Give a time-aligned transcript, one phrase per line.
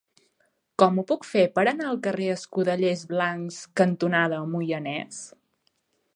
[0.83, 5.23] Com ho puc fer per anar al carrer Escudellers Blancs cantonada Moianès?